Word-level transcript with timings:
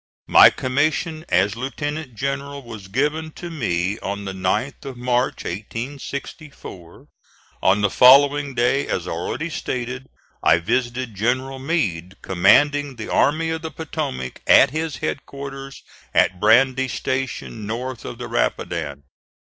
My 0.27 0.49
commission 0.49 1.25
as 1.29 1.55
lieutenant 1.55 2.15
general 2.15 2.63
was 2.63 2.87
given 2.87 3.29
to 3.33 3.51
me 3.51 3.99
on 3.99 4.25
the 4.25 4.31
9th 4.33 4.83
of 4.83 4.97
March, 4.97 5.43
1864. 5.43 7.05
On 7.61 7.81
the 7.81 7.89
following 7.91 8.55
day, 8.55 8.87
as 8.87 9.07
already 9.07 9.47
stated, 9.51 10.07
I 10.41 10.57
visited 10.57 11.13
General 11.13 11.59
Meade, 11.59 12.19
commanding 12.23 12.95
the 12.95 13.11
Army 13.13 13.51
of 13.51 13.61
the 13.61 13.69
Potomac, 13.69 14.41
at 14.47 14.71
his 14.71 14.95
headquarters 14.97 15.83
at 16.15 16.39
Brandy 16.39 16.87
Station, 16.87 17.67
north 17.67 18.03
of 18.03 18.17
the 18.17 18.27
Rapidan. 18.27 19.03